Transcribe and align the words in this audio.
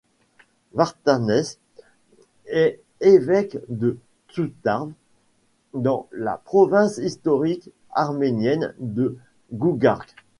Vertanès 0.73 1.59
est 2.47 2.81
évêque 3.01 3.59
de 3.69 3.99
Tsourtav, 4.29 4.89
dans 5.75 6.07
la 6.11 6.37
province 6.37 6.97
historique 6.97 7.69
arménienne 7.91 8.73
de 8.79 9.19
Gougark. 9.53 10.15